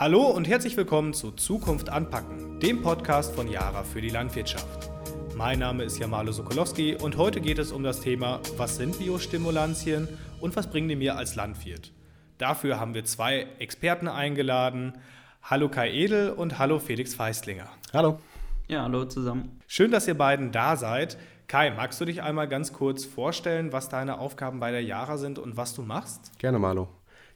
Hallo 0.00 0.28
und 0.28 0.46
herzlich 0.46 0.76
willkommen 0.76 1.12
zu 1.12 1.32
Zukunft 1.32 1.88
anpacken, 1.88 2.60
dem 2.60 2.82
Podcast 2.82 3.34
von 3.34 3.48
Jara 3.48 3.82
für 3.82 4.00
die 4.00 4.10
Landwirtschaft. 4.10 4.88
Mein 5.34 5.58
Name 5.58 5.82
ist 5.82 5.98
Jamalo 5.98 6.30
Sokolowski 6.30 6.94
und 6.94 7.16
heute 7.16 7.40
geht 7.40 7.58
es 7.58 7.72
um 7.72 7.82
das 7.82 8.00
Thema, 8.00 8.38
was 8.56 8.76
sind 8.76 8.96
Biostimulantien 8.96 10.06
und 10.40 10.54
was 10.54 10.70
bringen 10.70 10.88
die 10.88 10.94
mir 10.94 11.16
als 11.16 11.34
Landwirt? 11.34 11.90
Dafür 12.38 12.78
haben 12.78 12.94
wir 12.94 13.06
zwei 13.06 13.48
Experten 13.58 14.06
eingeladen. 14.06 14.92
Hallo 15.42 15.68
Kai 15.68 15.90
Edel 15.90 16.30
und 16.30 16.60
hallo 16.60 16.78
Felix 16.78 17.16
Feistlinger. 17.16 17.66
Hallo. 17.92 18.20
Ja, 18.68 18.84
hallo 18.84 19.04
zusammen. 19.06 19.60
Schön, 19.66 19.90
dass 19.90 20.06
ihr 20.06 20.16
beiden 20.16 20.52
da 20.52 20.76
seid. 20.76 21.18
Kai, 21.48 21.72
magst 21.72 22.00
du 22.00 22.04
dich 22.04 22.22
einmal 22.22 22.46
ganz 22.46 22.72
kurz 22.72 23.04
vorstellen, 23.04 23.72
was 23.72 23.88
deine 23.88 24.20
Aufgaben 24.20 24.60
bei 24.60 24.70
der 24.70 24.84
Jara 24.84 25.16
sind 25.16 25.40
und 25.40 25.56
was 25.56 25.74
du 25.74 25.82
machst? 25.82 26.38
Gerne, 26.38 26.60
Malo. 26.60 26.86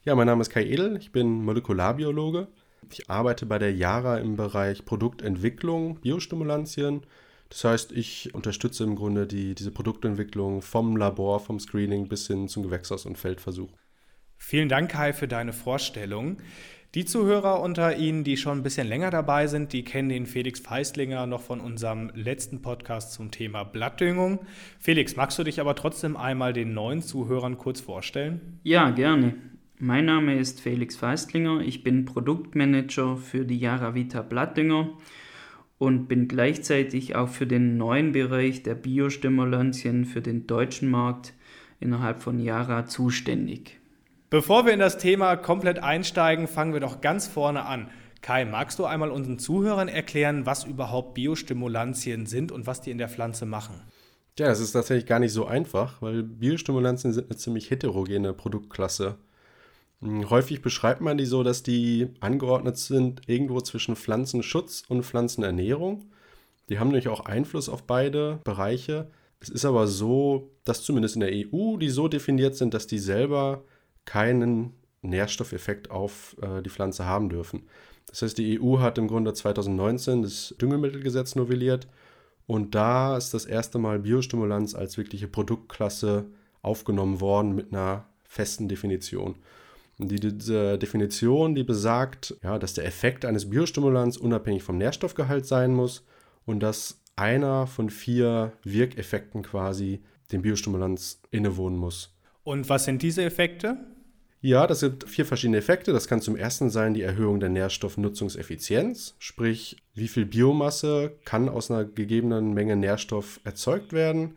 Ja, 0.04 0.16
mein 0.16 0.26
Name 0.26 0.42
ist 0.42 0.50
Kai 0.50 0.64
Edel, 0.64 0.96
ich 0.96 1.12
bin 1.12 1.44
Molekularbiologe. 1.44 2.48
Ich 2.90 3.08
arbeite 3.08 3.46
bei 3.46 3.60
der 3.60 3.72
Jara 3.72 4.18
im 4.18 4.34
Bereich 4.34 4.84
Produktentwicklung, 4.84 6.00
Biostimulantien. 6.00 7.02
Das 7.48 7.62
heißt, 7.62 7.92
ich 7.92 8.34
unterstütze 8.34 8.82
im 8.82 8.96
Grunde 8.96 9.28
die, 9.28 9.54
diese 9.54 9.70
Produktentwicklung 9.70 10.60
vom 10.60 10.96
Labor, 10.96 11.38
vom 11.38 11.60
Screening 11.60 12.08
bis 12.08 12.26
hin 12.26 12.48
zum 12.48 12.64
Gewächshaus- 12.64 13.06
und 13.06 13.16
Feldversuch. 13.16 13.70
Vielen 14.38 14.68
Dank, 14.68 14.90
Kai, 14.90 15.12
für 15.12 15.28
deine 15.28 15.52
Vorstellung. 15.52 16.38
Die 16.96 17.04
Zuhörer 17.04 17.60
unter 17.60 17.96
Ihnen, 17.96 18.24
die 18.24 18.36
schon 18.36 18.58
ein 18.58 18.62
bisschen 18.64 18.88
länger 18.88 19.10
dabei 19.10 19.46
sind, 19.46 19.72
die 19.72 19.84
kennen 19.84 20.08
den 20.08 20.26
Felix 20.26 20.58
Feistlinger 20.58 21.28
noch 21.28 21.42
von 21.42 21.60
unserem 21.60 22.10
letzten 22.14 22.60
Podcast 22.60 23.12
zum 23.12 23.30
Thema 23.30 23.62
Blattdüngung. 23.62 24.40
Felix, 24.80 25.14
magst 25.14 25.38
du 25.38 25.44
dich 25.44 25.60
aber 25.60 25.76
trotzdem 25.76 26.16
einmal 26.16 26.52
den 26.52 26.74
neuen 26.74 27.02
Zuhörern 27.02 27.56
kurz 27.56 27.80
vorstellen? 27.80 28.58
Ja, 28.64 28.90
gerne. 28.90 29.51
Mein 29.84 30.04
Name 30.04 30.38
ist 30.38 30.60
Felix 30.60 30.94
Feistlinger, 30.94 31.58
ich 31.58 31.82
bin 31.82 32.04
Produktmanager 32.04 33.16
für 33.16 33.44
die 33.44 33.58
Jaravita 33.58 34.22
Blattdünger 34.22 34.90
und 35.76 36.06
bin 36.06 36.28
gleichzeitig 36.28 37.16
auch 37.16 37.28
für 37.28 37.48
den 37.48 37.78
neuen 37.78 38.12
Bereich 38.12 38.62
der 38.62 38.76
Biostimulantien 38.76 40.04
für 40.04 40.22
den 40.22 40.46
deutschen 40.46 40.88
Markt 40.88 41.34
innerhalb 41.80 42.22
von 42.22 42.38
Jara 42.38 42.86
zuständig. 42.86 43.80
Bevor 44.30 44.66
wir 44.66 44.72
in 44.72 44.78
das 44.78 44.98
Thema 44.98 45.34
komplett 45.34 45.80
einsteigen, 45.80 46.46
fangen 46.46 46.74
wir 46.74 46.80
doch 46.80 47.00
ganz 47.00 47.26
vorne 47.26 47.66
an. 47.66 47.88
Kai, 48.20 48.44
magst 48.44 48.78
du 48.78 48.84
einmal 48.84 49.10
unseren 49.10 49.40
Zuhörern 49.40 49.88
erklären, 49.88 50.46
was 50.46 50.62
überhaupt 50.62 51.14
Biostimulantien 51.14 52.26
sind 52.26 52.52
und 52.52 52.68
was 52.68 52.82
die 52.82 52.92
in 52.92 52.98
der 52.98 53.08
Pflanze 53.08 53.46
machen? 53.46 53.80
Ja, 54.38 54.46
das 54.46 54.60
ist 54.60 54.70
tatsächlich 54.70 55.06
gar 55.06 55.18
nicht 55.18 55.32
so 55.32 55.44
einfach, 55.44 56.00
weil 56.00 56.22
Biostimulantien 56.22 57.12
sind 57.12 57.28
eine 57.28 57.36
ziemlich 57.36 57.68
heterogene 57.72 58.32
Produktklasse. 58.32 59.16
Hm, 60.02 60.28
häufig 60.30 60.62
beschreibt 60.62 61.00
man 61.00 61.16
die 61.16 61.24
so, 61.24 61.42
dass 61.42 61.62
die 61.62 62.08
angeordnet 62.20 62.76
sind 62.76 63.22
irgendwo 63.28 63.60
zwischen 63.60 63.96
Pflanzenschutz 63.96 64.82
und 64.88 65.04
Pflanzenernährung. 65.04 66.04
Die 66.68 66.78
haben 66.78 66.88
nämlich 66.88 67.08
auch 67.08 67.20
Einfluss 67.20 67.68
auf 67.68 67.84
beide 67.84 68.40
Bereiche. 68.44 69.10
Es 69.40 69.48
ist 69.48 69.64
aber 69.64 69.86
so, 69.86 70.50
dass 70.64 70.82
zumindest 70.82 71.16
in 71.16 71.20
der 71.20 71.32
EU 71.32 71.76
die 71.76 71.88
so 71.88 72.08
definiert 72.08 72.56
sind, 72.56 72.74
dass 72.74 72.86
die 72.86 72.98
selber 72.98 73.64
keinen 74.04 74.74
Nährstoffeffekt 75.02 75.90
auf 75.90 76.36
äh, 76.40 76.62
die 76.62 76.70
Pflanze 76.70 77.06
haben 77.06 77.28
dürfen. 77.28 77.64
Das 78.06 78.22
heißt, 78.22 78.38
die 78.38 78.60
EU 78.60 78.78
hat 78.78 78.98
im 78.98 79.08
Grunde 79.08 79.32
2019 79.32 80.22
das 80.22 80.54
Düngemittelgesetz 80.60 81.34
novelliert 81.34 81.88
und 82.46 82.74
da 82.74 83.16
ist 83.16 83.34
das 83.34 83.44
erste 83.44 83.78
Mal 83.78 84.00
Biostimulanz 84.00 84.74
als 84.74 84.96
wirkliche 84.96 85.28
Produktklasse 85.28 86.26
aufgenommen 86.60 87.20
worden 87.20 87.54
mit 87.54 87.72
einer 87.72 88.06
festen 88.24 88.68
Definition. 88.68 89.36
Die, 89.98 90.18
diese 90.18 90.78
Definition, 90.78 91.54
die 91.54 91.64
besagt, 91.64 92.36
ja, 92.42 92.58
dass 92.58 92.74
der 92.74 92.86
Effekt 92.86 93.24
eines 93.24 93.50
Biostimulants 93.50 94.16
unabhängig 94.16 94.62
vom 94.62 94.78
Nährstoffgehalt 94.78 95.46
sein 95.46 95.74
muss 95.74 96.04
und 96.44 96.60
dass 96.60 97.00
einer 97.16 97.66
von 97.66 97.90
vier 97.90 98.52
Wirkeffekten 98.64 99.42
quasi 99.42 100.02
dem 100.32 100.42
Biostimulanz 100.42 101.20
innewohnen 101.30 101.78
muss. 101.78 102.14
Und 102.42 102.68
was 102.68 102.84
sind 102.84 103.02
diese 103.02 103.22
Effekte? 103.22 103.76
Ja, 104.40 104.66
das 104.66 104.80
sind 104.80 105.08
vier 105.08 105.24
verschiedene 105.24 105.58
Effekte. 105.58 105.92
Das 105.92 106.08
kann 106.08 106.20
zum 106.20 106.34
ersten 106.34 106.68
sein 106.68 106.94
die 106.94 107.02
Erhöhung 107.02 107.38
der 107.38 107.48
Nährstoffnutzungseffizienz, 107.48 109.14
sprich, 109.20 109.76
wie 109.94 110.08
viel 110.08 110.26
Biomasse 110.26 111.12
kann 111.24 111.48
aus 111.48 111.70
einer 111.70 111.84
gegebenen 111.84 112.52
Menge 112.52 112.74
Nährstoff 112.74 113.38
erzeugt 113.44 113.92
werden. 113.92 114.36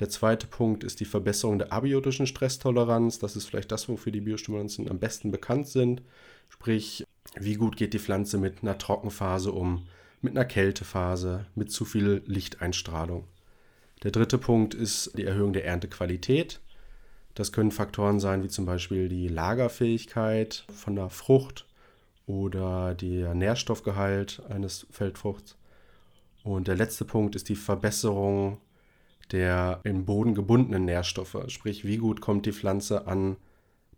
Der 0.00 0.08
zweite 0.08 0.46
Punkt 0.46 0.82
ist 0.82 0.98
die 1.00 1.04
Verbesserung 1.04 1.58
der 1.58 1.72
abiotischen 1.72 2.26
Stresstoleranz. 2.26 3.20
Das 3.20 3.36
ist 3.36 3.46
vielleicht 3.46 3.70
das, 3.70 3.88
wofür 3.88 4.10
die 4.10 4.20
Biostimulantien 4.20 4.90
am 4.90 4.98
besten 4.98 5.30
bekannt 5.30 5.68
sind. 5.68 6.02
Sprich, 6.48 7.04
wie 7.36 7.54
gut 7.54 7.76
geht 7.76 7.94
die 7.94 7.98
Pflanze 7.98 8.38
mit 8.38 8.62
einer 8.62 8.78
Trockenphase 8.78 9.52
um, 9.52 9.86
mit 10.20 10.36
einer 10.36 10.44
Kältephase, 10.44 11.46
mit 11.54 11.70
zu 11.70 11.84
viel 11.84 12.22
Lichteinstrahlung. 12.26 13.24
Der 14.02 14.10
dritte 14.10 14.38
Punkt 14.38 14.74
ist 14.74 15.16
die 15.16 15.24
Erhöhung 15.24 15.52
der 15.52 15.64
Erntequalität. 15.64 16.60
Das 17.34 17.52
können 17.52 17.70
Faktoren 17.70 18.20
sein 18.20 18.42
wie 18.42 18.48
zum 18.48 18.66
Beispiel 18.66 19.08
die 19.08 19.28
Lagerfähigkeit 19.28 20.64
von 20.72 20.96
der 20.96 21.08
Frucht 21.08 21.66
oder 22.26 22.94
der 22.94 23.34
Nährstoffgehalt 23.34 24.42
eines 24.48 24.86
Feldfruchts. 24.90 25.56
Und 26.42 26.68
der 26.68 26.76
letzte 26.76 27.04
Punkt 27.04 27.34
ist 27.34 27.48
die 27.48 27.56
Verbesserung 27.56 28.58
der 29.34 29.80
im 29.82 30.04
Boden 30.04 30.34
gebundenen 30.34 30.84
Nährstoffe. 30.84 31.36
Sprich, 31.48 31.84
wie 31.84 31.96
gut 31.96 32.20
kommt 32.20 32.46
die 32.46 32.52
Pflanze 32.52 33.08
an 33.08 33.36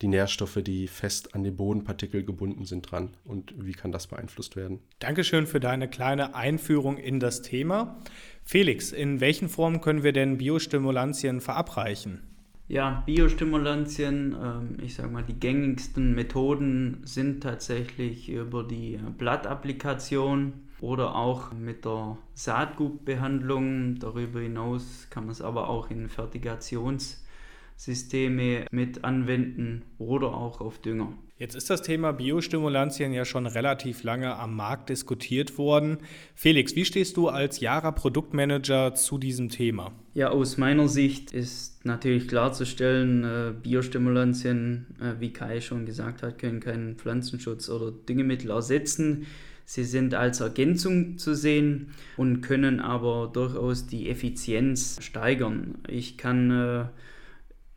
die 0.00 0.08
Nährstoffe, 0.08 0.58
die 0.62 0.88
fest 0.88 1.34
an 1.34 1.44
die 1.44 1.50
Bodenpartikel 1.50 2.24
gebunden 2.24 2.64
sind, 2.64 2.91
dran 2.91 3.10
und 3.24 3.54
wie 3.58 3.72
kann 3.72 3.92
das 3.92 4.06
beeinflusst 4.06 4.56
werden? 4.56 4.80
Dankeschön 4.98 5.47
für 5.47 5.60
deine 5.60 5.88
kleine 5.88 6.34
Einführung 6.34 6.97
in 6.97 7.20
das 7.20 7.42
Thema. 7.42 7.98
Felix, 8.44 8.92
in 8.92 9.20
welchen 9.20 9.48
Formen 9.48 9.80
können 9.80 10.02
wir 10.02 10.12
denn 10.12 10.38
Biostimulantien 10.38 11.41
verabreichen? 11.41 12.22
Ja, 12.68 13.03
Biostimulantien, 13.06 14.34
ähm, 14.42 14.76
ich 14.82 14.94
sage 14.94 15.10
mal, 15.10 15.22
die 15.22 15.38
gängigsten 15.38 16.14
Methoden 16.14 17.03
sind 17.04 17.42
tatsächlich 17.42 18.30
über 18.30 18.64
die 18.64 18.98
Blattapplikation 19.18 20.66
oder 20.81 21.14
auch 21.14 21.53
mit 21.53 21.84
der 21.84 22.16
Saatgutbehandlung. 22.34 23.98
Darüber 23.98 24.41
hinaus 24.41 25.06
kann 25.10 25.25
man 25.25 25.32
es 25.32 25.42
aber 25.42 25.69
auch 25.69 25.91
in 25.91 26.09
Fertigationssysteme 26.09 28.66
mit 28.70 29.04
anwenden 29.04 29.82
oder 29.98 30.34
auch 30.34 30.60
auf 30.60 30.78
Dünger. 30.78 31.12
Jetzt 31.38 31.54
ist 31.54 31.69
das 31.69 31.82
Thema 31.82 32.12
Biostimulantien 32.12 33.12
ja 33.12 33.26
schon 33.26 33.47
relativ 33.47 34.04
lange 34.04 34.34
am 34.36 34.56
Markt 34.56 34.88
diskutiert 34.88 35.59
worden. 35.59 35.98
Felix, 36.34 36.75
wie 36.76 36.86
stehst 36.86 37.19
du 37.19 37.28
als 37.28 37.60
Jara 37.60 37.91
Produktmanager 37.91 38.94
zu 38.94 39.19
diesem 39.19 39.50
Thema? 39.50 39.92
Ja, 40.15 40.31
aus 40.31 40.56
meiner 40.56 40.88
Sicht 40.88 41.32
ist 41.32 41.84
natürlich 41.84 42.26
klarzustellen, 42.26 43.25
äh, 43.25 43.53
Biostimulantien, 43.53 44.86
äh, 44.98 45.20
wie 45.20 45.31
Kai 45.31 45.60
schon 45.60 45.84
gesagt 45.84 46.22
hat, 46.22 46.38
können 46.38 46.60
keinen 46.60 46.97
Pflanzenschutz 46.97 47.69
oder 47.69 47.92
Düngemittel 47.92 48.50
ersetzen. 48.50 49.26
Sie 49.69 49.84
sind 49.84 50.15
als 50.15 50.41
Ergänzung 50.41 51.19
zu 51.19 51.34
sehen 51.34 51.88
und 52.16 52.41
können 52.41 52.78
aber 52.78 53.28
durchaus 53.32 53.88
die 53.88 54.09
Effizienz 54.09 54.99
steigern. 55.03 55.78
Ich 55.88 56.16
kann 56.16 56.53
äh, 56.53 56.84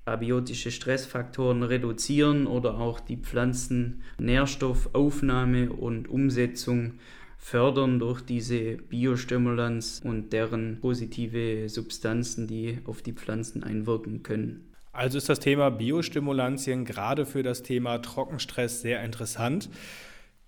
abiotische 0.06 0.70
Stressfaktoren 0.70 1.64
reduzieren 1.64 2.46
oder 2.46 2.76
auch 2.76 3.00
die 3.00 3.18
Pflanzennährstoffaufnahme 3.18 5.72
und 5.72 6.08
Umsetzung 6.08 7.00
fördern 7.40 7.98
durch 7.98 8.22
diese 8.22 8.78
Biostimulanz 8.78 10.02
und 10.04 10.32
deren 10.32 10.80
positive 10.82 11.70
Substanzen, 11.70 12.46
die 12.46 12.78
auf 12.86 13.02
die 13.02 13.14
Pflanzen 13.14 13.64
einwirken 13.64 14.22
können. 14.22 14.76
Also 14.92 15.18
ist 15.18 15.30
das 15.30 15.40
Thema 15.40 15.72
Biostimulantien 15.72 16.86
gerade 16.86 17.26
für 17.26 17.42
das 17.42 17.64
Thema 17.64 17.98
Trockenstress 17.98 18.82
sehr 18.82 19.04
interessant. 19.04 19.72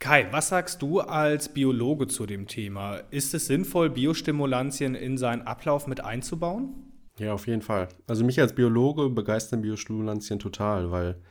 Kai, 0.01 0.27
was 0.31 0.49
sagst 0.49 0.81
du 0.81 0.99
als 0.99 1.49
Biologe 1.49 2.07
zu 2.07 2.25
dem 2.25 2.47
Thema? 2.47 2.95
Ist 3.11 3.35
es 3.35 3.45
sinnvoll, 3.45 3.91
Biostimulantien 3.91 4.95
in 4.95 5.15
seinen 5.15 5.43
Ablauf 5.43 5.85
mit 5.85 6.03
einzubauen? 6.03 6.73
Ja, 7.19 7.33
auf 7.33 7.45
jeden 7.45 7.61
Fall. 7.61 7.87
Also 8.07 8.25
mich 8.25 8.39
als 8.41 8.55
Biologe 8.55 9.11
begeistern 9.11 9.61
Biostimulantien 9.61 10.39
total, 10.39 10.89
weil 10.89 11.21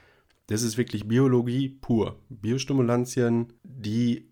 das 0.46 0.62
ist 0.62 0.78
wirklich 0.78 1.08
Biologie 1.08 1.68
pur. 1.80 2.20
Biostimulantien, 2.28 3.52
die 3.64 4.30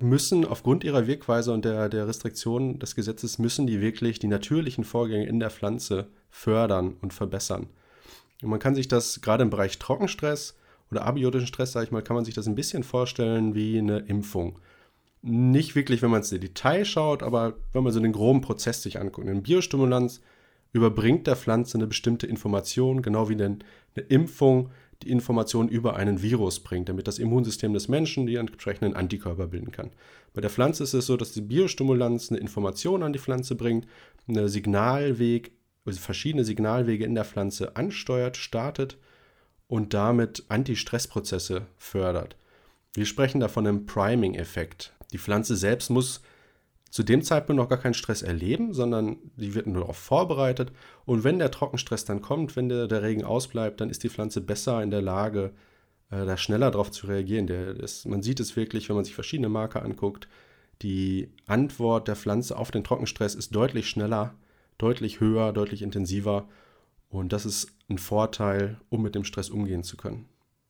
müssen 0.00 0.44
aufgrund 0.44 0.82
ihrer 0.82 1.06
Wirkweise 1.06 1.52
und 1.52 1.64
der, 1.64 1.88
der 1.88 2.08
Restriktionen 2.08 2.80
des 2.80 2.96
Gesetzes, 2.96 3.38
müssen 3.38 3.68
die 3.68 3.80
wirklich 3.80 4.18
die 4.18 4.26
natürlichen 4.26 4.82
Vorgänge 4.82 5.28
in 5.28 5.38
der 5.38 5.50
Pflanze 5.50 6.08
fördern 6.28 6.96
und 7.02 7.14
verbessern. 7.14 7.68
Und 8.42 8.48
man 8.48 8.58
kann 8.58 8.74
sich 8.74 8.88
das 8.88 9.20
gerade 9.20 9.44
im 9.44 9.50
Bereich 9.50 9.78
Trockenstress 9.78 10.56
oder 10.90 11.06
abiotischen 11.06 11.46
Stress, 11.46 11.72
sage 11.72 11.86
ich 11.86 11.92
mal, 11.92 12.02
kann 12.02 12.16
man 12.16 12.24
sich 12.24 12.34
das 12.34 12.46
ein 12.46 12.54
bisschen 12.54 12.82
vorstellen 12.82 13.54
wie 13.54 13.78
eine 13.78 13.98
Impfung. 13.98 14.58
Nicht 15.22 15.74
wirklich, 15.74 16.02
wenn 16.02 16.10
man 16.10 16.20
ins 16.20 16.30
Detail 16.30 16.84
schaut, 16.84 17.22
aber 17.22 17.54
wenn 17.72 17.84
man 17.84 17.92
so 17.92 18.00
den 18.00 18.12
groben 18.12 18.40
Prozess 18.40 18.82
sich 18.82 18.98
anguckt. 18.98 19.28
Ein 19.28 19.42
Biostimulanz 19.42 20.20
überbringt 20.72 21.26
der 21.26 21.36
Pflanze 21.36 21.78
eine 21.78 21.86
bestimmte 21.86 22.26
Information, 22.26 23.02
genau 23.02 23.28
wie 23.28 23.34
eine, 23.34 23.58
eine 23.94 24.06
Impfung 24.08 24.70
die 25.02 25.10
Information 25.10 25.68
über 25.68 25.96
einen 25.96 26.22
Virus 26.22 26.60
bringt, 26.60 26.88
damit 26.88 27.08
das 27.08 27.18
Immunsystem 27.18 27.72
des 27.72 27.88
Menschen 27.88 28.26
die 28.26 28.36
entsprechenden 28.36 28.94
Antikörper 28.94 29.46
bilden 29.46 29.72
kann. 29.72 29.90
Bei 30.34 30.40
der 30.40 30.50
Pflanze 30.50 30.84
ist 30.84 30.94
es 30.94 31.06
so, 31.06 31.16
dass 31.16 31.32
die 31.32 31.40
Biostimulanz 31.40 32.30
eine 32.30 32.40
Information 32.40 33.02
an 33.02 33.12
die 33.12 33.18
Pflanze 33.18 33.54
bringt, 33.54 33.86
eine 34.28 34.48
Signalweg, 34.48 35.52
also 35.86 36.00
verschiedene 36.00 36.44
Signalwege 36.44 37.04
in 37.04 37.14
der 37.14 37.24
Pflanze 37.24 37.76
ansteuert, 37.76 38.36
startet 38.36 38.98
und 39.70 39.94
damit 39.94 40.44
Anti-Stress-Prozesse 40.48 41.66
fördert. 41.78 42.36
Wir 42.92 43.06
sprechen 43.06 43.40
da 43.40 43.46
von 43.46 43.66
einem 43.66 43.86
Priming-Effekt. 43.86 44.92
Die 45.12 45.18
Pflanze 45.18 45.54
selbst 45.54 45.90
muss 45.90 46.22
zu 46.90 47.04
dem 47.04 47.22
Zeitpunkt 47.22 47.62
noch 47.62 47.68
gar 47.68 47.78
keinen 47.78 47.94
Stress 47.94 48.22
erleben, 48.22 48.74
sondern 48.74 49.18
die 49.36 49.54
wird 49.54 49.68
nur 49.68 49.82
darauf 49.82 49.96
vorbereitet. 49.96 50.72
Und 51.04 51.22
wenn 51.22 51.38
der 51.38 51.52
Trockenstress 51.52 52.04
dann 52.04 52.20
kommt, 52.20 52.56
wenn 52.56 52.68
der, 52.68 52.88
der 52.88 53.02
Regen 53.02 53.22
ausbleibt, 53.22 53.80
dann 53.80 53.90
ist 53.90 54.02
die 54.02 54.08
Pflanze 54.08 54.40
besser 54.40 54.82
in 54.82 54.90
der 54.90 55.02
Lage, 55.02 55.52
äh, 56.10 56.26
da 56.26 56.36
schneller 56.36 56.72
darauf 56.72 56.90
zu 56.90 57.06
reagieren. 57.06 57.46
Der, 57.46 57.74
das, 57.74 58.04
man 58.06 58.24
sieht 58.24 58.40
es 58.40 58.56
wirklich, 58.56 58.88
wenn 58.88 58.96
man 58.96 59.04
sich 59.04 59.14
verschiedene 59.14 59.48
Marker 59.48 59.84
anguckt. 59.84 60.26
Die 60.82 61.30
Antwort 61.46 62.08
der 62.08 62.16
Pflanze 62.16 62.56
auf 62.56 62.72
den 62.72 62.82
Trockenstress 62.82 63.36
ist 63.36 63.54
deutlich 63.54 63.88
schneller, 63.88 64.34
deutlich 64.78 65.20
höher, 65.20 65.52
deutlich 65.52 65.82
intensiver. 65.82 66.48
Und 67.10 67.32
das 67.32 67.44
ist 67.44 67.72
ein 67.90 67.98
Vorteil, 67.98 68.80
um 68.88 69.02
mit 69.02 69.14
dem 69.14 69.24
Stress 69.24 69.50
umgehen 69.50 69.82
zu 69.82 69.96
können. 69.96 70.26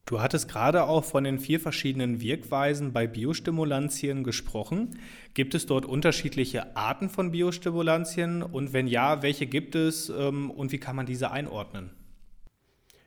Du 0.06 0.20
hattest 0.20 0.48
gerade 0.48 0.84
auch 0.84 1.04
von 1.04 1.22
den 1.22 1.38
vier 1.38 1.60
verschiedenen 1.60 2.20
Wirkweisen 2.20 2.92
bei 2.92 3.06
Biostimulantien 3.06 4.24
gesprochen. 4.24 4.98
Gibt 5.34 5.54
es 5.54 5.66
dort 5.66 5.84
unterschiedliche 5.86 6.76
Arten 6.76 7.08
von 7.08 7.30
Biostimulantien? 7.30 8.42
Und 8.42 8.72
wenn 8.72 8.88
ja, 8.88 9.22
welche 9.22 9.46
gibt 9.46 9.76
es 9.76 10.08
ähm, 10.08 10.50
und 10.50 10.72
wie 10.72 10.78
kann 10.78 10.96
man 10.96 11.06
diese 11.06 11.30
einordnen? 11.30 11.90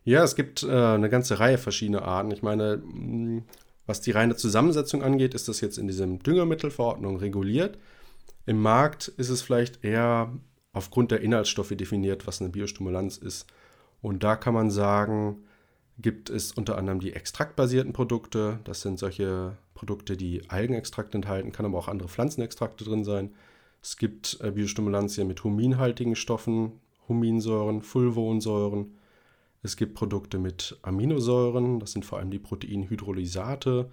Ja, 0.05 0.23
es 0.23 0.35
gibt 0.35 0.63
äh, 0.63 0.67
eine 0.71 1.09
ganze 1.09 1.39
Reihe 1.39 1.57
verschiedener 1.57 2.03
Arten. 2.03 2.31
Ich 2.31 2.41
meine, 2.41 2.81
was 3.85 3.99
die 3.99 4.11
reine 4.11 4.37
Zusammensetzung 4.37 5.03
angeht, 5.03 5.33
ist 5.33 5.49
das 5.49 5.59
jetzt 5.59 5.77
in 5.77 5.87
diesem 5.87 6.19
Düngemittelverordnung 6.19 7.17
reguliert. 7.17 7.77
Im 8.45 8.61
Markt 8.61 9.09
ist 9.09 9.29
es 9.29 9.41
vielleicht 9.41 9.83
eher 9.83 10.31
aufgrund 10.73 11.11
der 11.11 11.21
Inhaltsstoffe 11.21 11.73
definiert, 11.75 12.27
was 12.27 12.41
eine 12.41 12.49
Biostimulanz 12.49 13.17
ist. 13.17 13.47
Und 14.01 14.23
da 14.23 14.35
kann 14.35 14.53
man 14.53 14.69
sagen, 14.69 15.43
gibt 15.99 16.29
es 16.29 16.51
unter 16.51 16.77
anderem 16.77 16.99
die 16.99 17.13
extraktbasierten 17.13 17.93
Produkte. 17.93 18.59
Das 18.63 18.81
sind 18.81 18.99
solche 18.99 19.57
Produkte, 19.75 20.17
die 20.17 20.49
Algenextrakt 20.49 21.15
enthalten, 21.15 21.51
kann 21.51 21.65
aber 21.65 21.77
auch 21.77 21.87
andere 21.87 22.09
Pflanzenextrakte 22.09 22.83
drin 22.83 23.03
sein. 23.03 23.33
Es 23.81 23.97
gibt 23.97 24.39
äh, 24.41 24.51
Biostimulantien 24.51 25.27
mit 25.27 25.43
huminhaltigen 25.43 26.15
Stoffen, 26.15 26.79
Huminsäuren, 27.07 27.81
Fulvonsäuren. 27.81 28.97
Es 29.61 29.77
gibt 29.77 29.93
Produkte 29.93 30.39
mit 30.39 30.77
Aminosäuren, 30.81 31.79
das 31.79 31.91
sind 31.91 32.05
vor 32.05 32.19
allem 32.19 32.31
die 32.31 32.39
Proteinhydrolysate. 32.39 33.89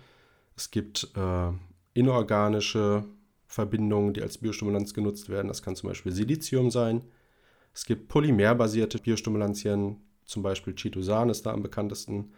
Es 0.57 0.71
gibt 0.71 1.11
äh, 1.17 1.53
inorganische 1.95 3.05
Verbindungen, 3.51 4.15
die 4.15 4.23
als 4.23 4.39
Biostimulanz 4.39 4.95
genutzt 4.95 5.29
werden. 5.29 5.49
Das 5.49 5.61
kann 5.61 5.75
zum 5.75 5.89
Beispiel 5.89 6.13
Silizium 6.13 6.71
sein. 6.71 7.03
Es 7.75 7.85
gibt 7.85 8.07
polymerbasierte 8.07 8.99
Biostimulantien, 8.99 9.97
zum 10.25 10.45
Beispiel 10.45 10.75
Chitosan 10.77 11.31
ist 11.31 11.47
da 11.47 11.53
am 11.53 11.63
bekanntesten. 11.63 12.33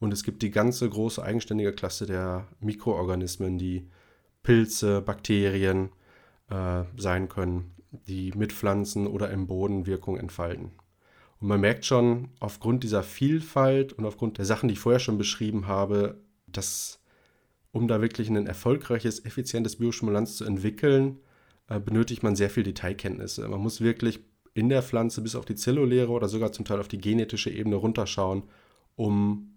Und 0.00 0.12
es 0.12 0.24
gibt 0.24 0.42
die 0.42 0.50
ganze 0.50 0.88
große 0.90 1.22
eigenständige 1.22 1.72
Klasse 1.72 2.06
der 2.06 2.48
Mikroorganismen, 2.58 3.56
die 3.56 3.88
Pilze, 4.42 5.00
Bakterien 5.00 5.90
äh, 6.50 6.82
sein 6.96 7.28
können, 7.28 7.76
die 7.92 8.32
mit 8.32 8.52
Pflanzen 8.52 9.06
oder 9.06 9.30
im 9.30 9.46
Boden 9.46 9.86
Wirkung 9.86 10.16
entfalten. 10.16 10.72
Und 11.40 11.46
man 11.46 11.60
merkt 11.60 11.84
schon, 11.84 12.30
aufgrund 12.40 12.82
dieser 12.82 13.04
Vielfalt 13.04 13.92
und 13.92 14.04
aufgrund 14.04 14.38
der 14.38 14.44
Sachen, 14.44 14.68
die 14.68 14.72
ich 14.72 14.80
vorher 14.80 14.98
schon 14.98 15.18
beschrieben 15.18 15.68
habe, 15.68 16.20
dass 16.48 17.00
um 17.72 17.88
da 17.88 18.00
wirklich 18.00 18.28
ein 18.28 18.46
erfolgreiches, 18.46 19.24
effizientes 19.24 19.76
Biostimulanz 19.76 20.36
zu 20.36 20.44
entwickeln, 20.44 21.18
äh, 21.68 21.80
benötigt 21.80 22.22
man 22.22 22.36
sehr 22.36 22.50
viel 22.50 22.62
Detailkenntnisse. 22.62 23.46
Man 23.48 23.60
muss 23.60 23.80
wirklich 23.80 24.20
in 24.54 24.68
der 24.68 24.82
Pflanze 24.82 25.20
bis 25.20 25.36
auf 25.36 25.44
die 25.44 25.54
zelluläre 25.54 26.10
oder 26.10 26.28
sogar 26.28 26.52
zum 26.52 26.64
Teil 26.64 26.80
auf 26.80 26.88
die 26.88 27.00
genetische 27.00 27.50
Ebene 27.50 27.76
runterschauen, 27.76 28.42
um 28.96 29.54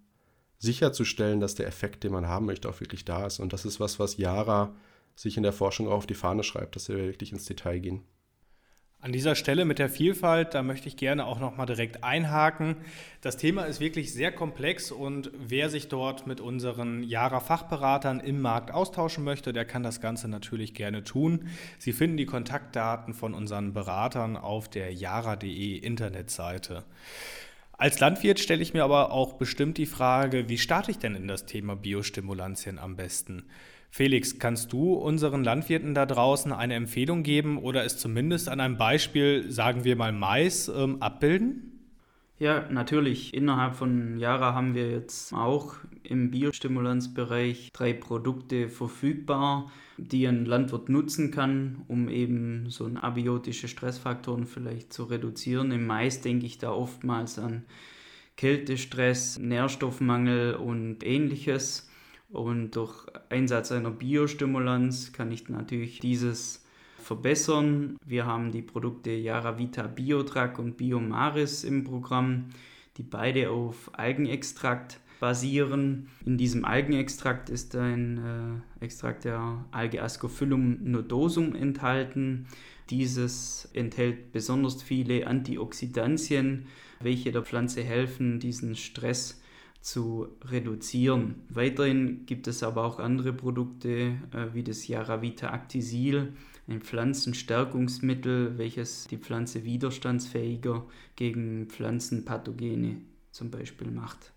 sicherzustellen, 0.59 1.39
dass 1.39 1.55
der 1.55 1.67
Effekt, 1.67 2.03
den 2.03 2.11
man 2.11 2.27
haben 2.27 2.45
möchte, 2.45 2.69
auch 2.69 2.79
wirklich 2.79 3.03
da 3.05 3.25
ist. 3.25 3.39
Und 3.39 3.53
das 3.53 3.65
ist 3.65 3.79
was, 3.79 3.97
was 3.97 4.17
Yara 4.17 4.75
sich 5.15 5.37
in 5.37 5.43
der 5.43 5.53
Forschung 5.53 5.87
auch 5.87 5.97
auf 5.97 6.07
die 6.07 6.13
Fahne 6.13 6.43
schreibt, 6.43 6.75
dass 6.75 6.87
wir 6.87 6.97
wirklich 6.97 7.31
ins 7.31 7.45
Detail 7.45 7.79
gehen. 7.79 8.03
An 9.03 9.11
dieser 9.11 9.33
Stelle 9.33 9.65
mit 9.65 9.79
der 9.79 9.89
Vielfalt, 9.89 10.53
da 10.53 10.61
möchte 10.61 10.87
ich 10.87 10.95
gerne 10.95 11.25
auch 11.25 11.39
noch 11.39 11.57
mal 11.57 11.65
direkt 11.65 12.03
einhaken. 12.03 12.75
Das 13.21 13.35
Thema 13.35 13.63
ist 13.63 13.79
wirklich 13.79 14.13
sehr 14.13 14.31
komplex 14.31 14.91
und 14.91 15.31
wer 15.35 15.71
sich 15.71 15.87
dort 15.87 16.27
mit 16.27 16.39
unseren 16.39 17.01
Jara-Fachberatern 17.01 18.19
im 18.19 18.41
Markt 18.41 18.69
austauschen 18.69 19.23
möchte, 19.23 19.53
der 19.53 19.65
kann 19.65 19.81
das 19.81 20.01
Ganze 20.01 20.27
natürlich 20.27 20.75
gerne 20.75 21.03
tun. 21.03 21.47
Sie 21.79 21.93
finden 21.93 22.15
die 22.15 22.27
Kontaktdaten 22.27 23.15
von 23.15 23.33
unseren 23.33 23.73
Beratern 23.73 24.37
auf 24.37 24.69
der 24.69 24.93
jara.de 24.93 25.77
Internetseite. 25.77 26.83
Als 27.71 27.99
Landwirt 27.99 28.39
stelle 28.39 28.61
ich 28.61 28.75
mir 28.75 28.83
aber 28.83 29.11
auch 29.11 29.33
bestimmt 29.33 29.79
die 29.79 29.87
Frage, 29.87 30.47
wie 30.47 30.59
starte 30.59 30.91
ich 30.91 30.99
denn 30.99 31.15
in 31.15 31.27
das 31.27 31.47
Thema 31.47 31.75
Biostimulantien 31.75 32.77
am 32.77 32.97
besten? 32.97 33.45
Felix, 33.93 34.39
kannst 34.39 34.71
du 34.71 34.93
unseren 34.93 35.43
Landwirten 35.43 35.93
da 35.93 36.05
draußen 36.05 36.53
eine 36.53 36.75
Empfehlung 36.75 37.23
geben 37.23 37.57
oder 37.57 37.83
es 37.83 37.97
zumindest 37.97 38.47
an 38.47 38.61
einem 38.61 38.77
Beispiel, 38.77 39.51
sagen 39.51 39.83
wir 39.83 39.97
mal 39.97 40.13
Mais, 40.13 40.69
ähm, 40.69 41.01
abbilden? 41.01 41.71
Ja, 42.39 42.67
natürlich. 42.71 43.33
Innerhalb 43.33 43.75
von 43.75 44.17
Jara 44.17 44.55
haben 44.55 44.75
wir 44.75 44.89
jetzt 44.89 45.33
auch 45.33 45.75
im 46.03 46.31
Biostimulanzbereich 46.31 47.71
drei 47.73 47.91
Produkte 47.91 48.69
verfügbar, 48.69 49.69
die 49.97 50.25
ein 50.25 50.45
Landwirt 50.45 50.87
nutzen 50.87 51.29
kann, 51.29 51.83
um 51.89 52.07
eben 52.07 52.69
so 52.69 52.85
ein 52.85 52.97
abiotische 52.97 53.67
Stressfaktoren 53.67 54.47
vielleicht 54.47 54.93
zu 54.93 55.03
reduzieren. 55.03 55.71
Im 55.71 55.85
Mais 55.85 56.21
denke 56.21 56.45
ich 56.45 56.57
da 56.57 56.71
oftmals 56.71 57.37
an 57.37 57.65
Kältestress, 58.37 59.37
Nährstoffmangel 59.37 60.55
und 60.55 61.05
ähnliches. 61.05 61.90
Und 62.31 62.71
durch 62.77 63.07
Einsatz 63.29 63.71
einer 63.71 63.91
Biostimulanz 63.91 65.11
kann 65.11 65.31
ich 65.31 65.49
natürlich 65.49 65.99
dieses 65.99 66.63
verbessern. 66.99 67.97
Wir 68.05 68.25
haben 68.25 68.51
die 68.51 68.61
Produkte 68.61 69.11
Yaravita 69.11 69.87
Biotrack 69.87 70.57
und 70.59 70.77
Biomaris 70.77 71.63
im 71.63 71.83
Programm, 71.83 72.45
die 72.97 73.03
beide 73.03 73.49
auf 73.49 73.91
Algenextrakt 73.93 74.99
basieren. 75.19 76.07
In 76.25 76.37
diesem 76.37 76.63
Algenextrakt 76.63 77.49
ist 77.49 77.75
ein 77.75 78.63
äh, 78.79 78.83
Extrakt 78.83 79.25
der 79.25 79.65
Alge 79.71 80.01
Ascophyllum 80.01 80.77
nodosum 80.83 81.53
enthalten. 81.53 82.47
Dieses 82.89 83.69
enthält 83.73 84.31
besonders 84.31 84.81
viele 84.81 85.27
Antioxidantien, 85.27 86.65
welche 87.01 87.31
der 87.31 87.43
Pflanze 87.43 87.83
helfen, 87.83 88.39
diesen 88.39 88.75
Stress 88.75 89.40
zu 89.81 90.27
reduzieren. 90.45 91.35
Weiterhin 91.49 92.25
gibt 92.25 92.47
es 92.47 92.63
aber 92.63 92.85
auch 92.85 92.99
andere 92.99 93.33
Produkte 93.33 94.15
äh, 94.31 94.53
wie 94.53 94.63
das 94.63 94.87
Yaravita 94.87 95.51
Actisil, 95.51 96.33
ein 96.67 96.81
Pflanzenstärkungsmittel, 96.81 98.57
welches 98.57 99.07
die 99.07 99.17
Pflanze 99.17 99.65
widerstandsfähiger 99.65 100.85
gegen 101.15 101.67
Pflanzenpathogene 101.67 103.01
zum 103.31 103.49
Beispiel 103.49 103.89
macht. 103.89 104.31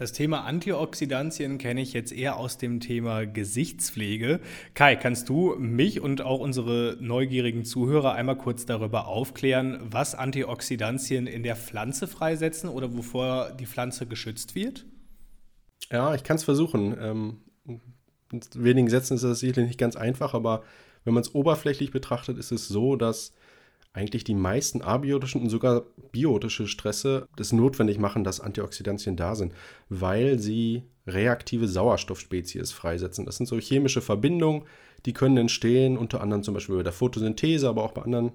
Das 0.00 0.12
Thema 0.12 0.46
Antioxidantien 0.46 1.58
kenne 1.58 1.82
ich 1.82 1.92
jetzt 1.92 2.10
eher 2.10 2.38
aus 2.38 2.56
dem 2.56 2.80
Thema 2.80 3.26
Gesichtspflege. 3.26 4.40
Kai, 4.72 4.96
kannst 4.96 5.28
du 5.28 5.56
mich 5.58 6.00
und 6.00 6.22
auch 6.22 6.40
unsere 6.40 6.96
neugierigen 7.00 7.66
Zuhörer 7.66 8.14
einmal 8.14 8.38
kurz 8.38 8.64
darüber 8.64 9.08
aufklären, 9.08 9.78
was 9.82 10.14
Antioxidantien 10.14 11.26
in 11.26 11.42
der 11.42 11.54
Pflanze 11.54 12.06
freisetzen 12.06 12.70
oder 12.70 12.96
wovor 12.96 13.50
die 13.50 13.66
Pflanze 13.66 14.06
geschützt 14.06 14.54
wird? 14.54 14.86
Ja, 15.92 16.14
ich 16.14 16.24
kann 16.24 16.36
es 16.36 16.44
versuchen. 16.44 16.96
Ähm, 16.98 17.36
in 17.66 18.40
wenigen 18.54 18.88
Sätzen 18.88 19.16
ist 19.16 19.22
das 19.22 19.40
sicherlich 19.40 19.68
nicht 19.68 19.78
ganz 19.78 19.96
einfach, 19.96 20.32
aber 20.32 20.62
wenn 21.04 21.12
man 21.12 21.20
es 21.20 21.34
oberflächlich 21.34 21.90
betrachtet, 21.90 22.38
ist 22.38 22.52
es 22.52 22.68
so, 22.68 22.96
dass 22.96 23.34
eigentlich 23.92 24.24
die 24.24 24.34
meisten 24.34 24.82
abiotischen 24.82 25.42
und 25.42 25.50
sogar 25.50 25.82
biotische 26.12 26.68
Stresse 26.68 27.26
es 27.38 27.52
notwendig 27.52 27.98
machen, 27.98 28.22
dass 28.22 28.40
Antioxidantien 28.40 29.16
da 29.16 29.34
sind, 29.34 29.52
weil 29.88 30.38
sie 30.38 30.84
reaktive 31.06 31.66
Sauerstoffspezies 31.66 32.72
freisetzen. 32.72 33.26
Das 33.26 33.36
sind 33.36 33.46
so 33.46 33.58
chemische 33.58 34.00
Verbindungen, 34.00 34.62
die 35.06 35.12
können 35.12 35.36
entstehen, 35.38 35.96
unter 35.96 36.20
anderem 36.20 36.42
zum 36.42 36.54
Beispiel 36.54 36.76
bei 36.76 36.82
der 36.82 36.92
Photosynthese, 36.92 37.68
aber 37.68 37.82
auch 37.82 37.92
bei 37.92 38.02
anderen 38.02 38.32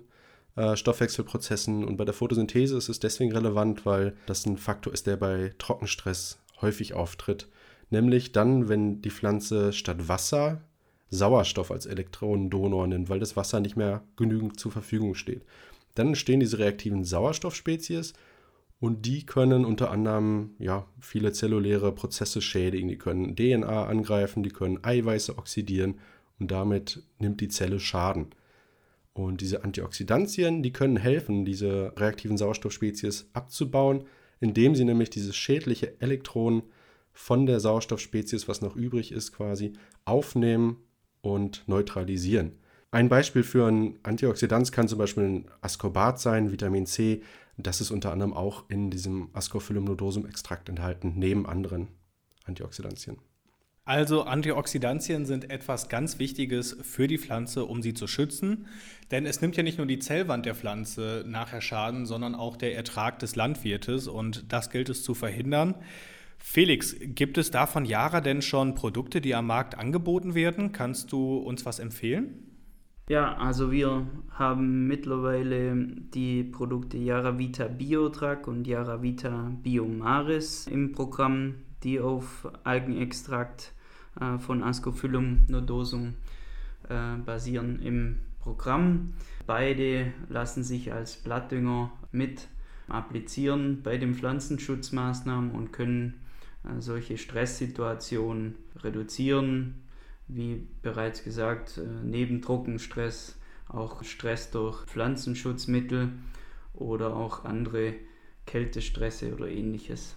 äh, 0.56 0.76
Stoffwechselprozessen. 0.76 1.86
Und 1.86 1.98
bei 1.98 2.06
der 2.06 2.14
Photosynthese 2.14 2.78
ist 2.78 2.90
es 2.90 3.00
deswegen 3.00 3.32
relevant, 3.32 3.86
weil 3.86 4.16
das 4.26 4.46
ein 4.46 4.58
Faktor 4.58 4.94
ist, 4.94 5.08
der 5.08 5.18
bei 5.18 5.54
Trockenstress 5.58 6.40
häufig 6.62 6.94
auftritt. 6.94 7.48
Nämlich 7.92 8.32
dann, 8.32 8.68
wenn 8.68 9.02
die 9.02 9.12
Pflanze 9.12 9.72
statt 9.72 10.08
Wasser 10.08 10.62
Sauerstoff 11.10 11.72
als 11.72 11.86
Elektronendonor 11.86 12.88
nimmt, 12.88 13.10
weil 13.10 13.20
das 13.20 13.36
Wasser 13.36 13.60
nicht 13.60 13.76
mehr 13.76 14.04
genügend 14.16 14.60
zur 14.60 14.72
Verfügung 14.72 15.16
steht. 15.16 15.44
Dann 15.96 16.08
entstehen 16.08 16.40
diese 16.40 16.60
reaktiven 16.60 17.04
Sauerstoffspezies 17.04 18.14
Und 18.80 19.06
die 19.06 19.26
können 19.26 19.66
unter 19.66 19.90
anderem 19.90 20.56
ja, 20.60 20.86
viele 21.00 21.32
zelluläre 21.32 21.94
Prozesse 21.94 22.42
schädigen. 22.42 22.90
Die 22.90 22.98
können 22.98 23.36
DNA 23.36 23.86
angreifen, 23.86 24.44
die 24.44 24.50
können 24.50 24.84
Eiweiße 24.84 25.38
oxidieren 25.38 26.00
und 26.40 26.52
damit 26.52 27.02
nimmt 27.20 27.40
die 27.40 27.48
Zelle 27.48 27.80
Schaden. 27.80 28.28
Und 29.14 29.40
diese 29.40 29.64
Antioxidantien, 29.64 30.62
die 30.62 30.74
können 30.74 30.98
helfen, 30.98 31.46
diese 31.46 31.94
reaktiven 31.96 32.38
Sauerstoffspezies 32.38 33.30
abzubauen, 33.32 34.04
indem 34.42 34.76
sie 34.76 34.84
nämlich 34.84 35.10
dieses 35.10 35.38
schädliche 35.38 36.00
Elektron 36.02 36.64
von 37.14 37.46
der 37.46 37.62
Sauerstoffspezies, 37.62 38.50
was 38.50 38.62
noch 38.62 38.76
übrig 38.76 39.14
ist, 39.14 39.32
quasi 39.32 39.72
aufnehmen 40.04 40.78
und 41.26 41.64
neutralisieren. 41.68 42.54
Ein 42.92 43.10
Beispiel 43.10 43.44
für 43.44 43.68
ein 43.68 44.00
Antioxidant 44.04 44.72
kann 44.72 44.88
zum 44.88 45.00
Beispiel 45.00 45.24
ein 45.24 45.46
Ascorbat 45.62 46.20
sein, 46.20 46.52
Vitamin 46.52 46.86
C. 46.86 47.24
Das 47.58 47.82
ist 47.82 47.92
unter 47.92 48.12
anderem 48.12 48.34
auch 48.34 48.70
in 48.70 48.90
diesem 48.90 49.30
Ascophyllum 49.34 49.84
nodosum 49.84 50.26
Extrakt 50.26 50.70
enthalten, 50.70 51.14
neben 51.18 51.46
anderen 51.46 51.90
Antioxidantien. 52.46 53.18
Also 53.88 54.24
Antioxidantien 54.24 55.26
sind 55.26 55.52
etwas 55.52 55.90
ganz 55.90 56.18
Wichtiges 56.18 56.76
für 56.82 57.08
die 57.08 57.20
Pflanze, 57.20 57.66
um 57.66 57.84
sie 57.84 57.94
zu 57.94 58.08
schützen. 58.08 58.66
Denn 59.12 59.28
es 59.28 59.42
nimmt 59.42 59.58
ja 59.58 59.64
nicht 59.64 59.78
nur 59.78 59.86
die 59.86 60.00
Zellwand 60.00 60.48
der 60.48 60.56
Pflanze 60.56 61.24
nachher 61.28 61.62
Schaden, 61.62 62.08
sondern 62.08 62.34
auch 62.34 62.58
der 62.58 62.76
Ertrag 62.76 63.20
des 63.20 63.36
Landwirtes. 63.36 64.08
Und 64.08 64.52
das 64.52 64.72
gilt 64.72 64.90
es 64.90 65.04
zu 65.04 65.14
verhindern. 65.14 65.76
Felix, 66.48 66.96
gibt 67.02 67.38
es 67.38 67.52
da 67.52 67.66
von 67.66 67.84
Jara 67.84 68.22
denn 68.22 68.42
schon 68.42 68.76
Produkte, 68.76 69.20
die 69.20 69.36
am 69.36 69.48
Markt 69.48 69.78
angeboten 69.78 70.36
werden? 70.36 70.72
Kannst 70.72 71.12
du 71.12 71.38
uns 71.38 71.66
was 71.66 71.80
empfehlen? 71.80 72.46
Ja, 73.10 73.36
also 73.36 73.72
wir 73.72 74.08
haben 74.30 74.88
mittlerweile 74.88 75.76
die 75.76 76.44
Produkte 76.44 76.98
Yaravita 76.98 77.68
Biotrack 77.68 78.48
und 78.48 78.68
Yaravita 78.68 79.52
Biomaris 79.64 80.68
im 80.68 80.94
Programm, 80.94 81.56
die 81.84 82.00
auf 82.00 82.48
Algenextrakt 82.64 83.74
äh, 84.22 84.38
von 84.38 84.64
Ascophyllum 84.64 85.42
nodosum 85.50 86.14
äh, 86.88 87.18
basieren 87.26 87.82
im 87.82 88.20
Programm. 88.40 89.16
Beide 89.46 90.14
lassen 90.30 90.64
sich 90.64 90.94
als 90.94 91.18
Blattdünger 91.18 91.92
mit 92.14 92.48
applizieren 92.88 93.82
bei 93.84 93.98
den 93.98 94.14
Pflanzenschutzmaßnahmen 94.14 95.52
und 95.52 95.74
können 95.74 96.22
solche 96.80 97.18
Stresssituationen 97.18 98.56
reduzieren, 98.78 99.84
wie 100.28 100.68
bereits 100.82 101.24
gesagt, 101.24 101.80
neben 102.04 102.42
Trockenstress 102.42 103.38
auch 103.68 104.04
Stress 104.04 104.52
durch 104.52 104.86
Pflanzenschutzmittel 104.86 106.12
oder 106.74 107.16
auch 107.16 107.46
andere 107.46 107.96
Kältestresse 108.46 109.34
oder 109.34 109.48
ähnliches. 109.48 110.16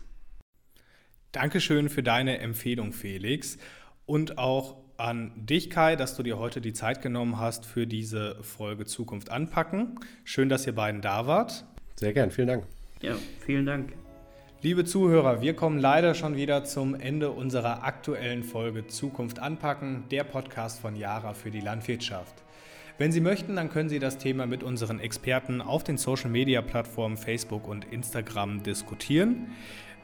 Dankeschön 1.32 1.88
für 1.88 2.02
deine 2.02 2.38
Empfehlung, 2.38 2.92
Felix. 2.92 3.58
Und 4.06 4.38
auch 4.38 4.76
an 4.96 5.32
dich, 5.36 5.70
Kai, 5.70 5.94
dass 5.96 6.16
du 6.16 6.22
dir 6.22 6.38
heute 6.38 6.60
die 6.60 6.72
Zeit 6.72 7.02
genommen 7.02 7.38
hast 7.38 7.66
für 7.66 7.86
diese 7.86 8.42
Folge 8.42 8.84
Zukunft 8.84 9.30
anpacken. 9.30 10.00
Schön, 10.24 10.48
dass 10.48 10.66
ihr 10.66 10.74
beiden 10.74 11.00
da 11.00 11.26
wart. 11.26 11.64
Sehr 11.94 12.12
gern, 12.12 12.30
vielen 12.30 12.48
Dank. 12.48 12.64
Ja, 13.00 13.14
vielen 13.40 13.66
Dank. 13.66 13.92
Liebe 14.60 14.84
Zuhörer, 14.84 15.40
wir 15.40 15.54
kommen 15.54 15.78
leider 15.78 16.14
schon 16.14 16.34
wieder 16.34 16.64
zum 16.64 16.96
Ende 16.96 17.30
unserer 17.30 17.84
aktuellen 17.84 18.42
Folge 18.42 18.88
Zukunft 18.88 19.38
anpacken, 19.38 20.02
der 20.10 20.24
Podcast 20.24 20.80
von 20.80 20.96
Yara 20.96 21.32
für 21.32 21.52
die 21.52 21.60
Landwirtschaft. 21.60 22.34
Wenn 22.98 23.12
Sie 23.12 23.20
möchten, 23.20 23.54
dann 23.54 23.70
können 23.70 23.88
Sie 23.88 24.00
das 24.00 24.18
Thema 24.18 24.46
mit 24.46 24.64
unseren 24.64 24.98
Experten 24.98 25.62
auf 25.62 25.84
den 25.84 25.96
Social-Media-Plattformen 25.96 27.16
Facebook 27.16 27.68
und 27.68 27.84
Instagram 27.92 28.64
diskutieren. 28.64 29.52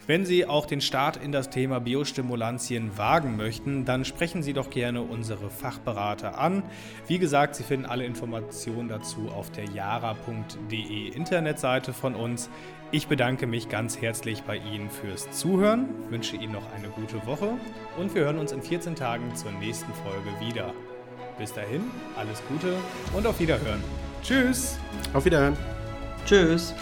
Wenn 0.07 0.27
Sie 0.27 0.45
auch 0.45 0.67
den 0.67 0.83
Start 0.83 1.17
in 1.17 1.33
das 1.33 1.49
Thema 1.49 1.81
Biostimulantien 1.81 2.99
wagen 2.99 3.37
möchten, 3.37 3.87
dann 3.87 4.05
sprechen 4.05 4.43
Sie 4.43 4.53
doch 4.53 4.69
gerne 4.69 5.01
unsere 5.01 5.49
Fachberater 5.49 6.39
an. 6.39 6.63
Wie 7.07 7.19
gesagt, 7.19 7.55
Sie 7.55 7.63
finden 7.63 7.87
alle 7.87 8.05
Informationen 8.05 8.89
dazu 8.89 9.29
auf 9.29 9.51
der 9.51 9.65
yara.de 9.65 11.09
Internetseite 11.09 11.95
von 11.95 12.15
uns. 12.15 12.51
Ich 12.91 13.09
bedanke 13.09 13.47
mich 13.47 13.71
ganz 13.71 14.01
herzlich 14.01 14.43
bei 14.43 14.59
Ihnen 14.59 14.91
fürs 14.91 15.31
Zuhören, 15.31 15.89
wünsche 16.11 16.37
Ihnen 16.37 16.53
noch 16.53 16.71
eine 16.77 16.89
gute 16.89 17.27
Woche 17.27 17.49
und 17.99 18.15
wir 18.15 18.25
hören 18.25 18.39
uns 18.39 18.53
in 18.53 18.63
14 18.63 18.95
Tagen 18.95 19.35
zur 19.35 19.53
nächsten 19.53 19.93
Folge 19.95 20.31
wieder. 20.39 20.73
Bis 21.39 21.53
dahin, 21.53 21.91
alles 22.17 22.43
Gute 22.49 22.75
und 23.17 23.27
auf 23.27 23.41
Wiederhören. 23.41 23.83
Tschüss. 24.23 24.79
Auf 25.13 25.25
Wiederhören. 25.25 25.57
Tschüss. 26.27 26.75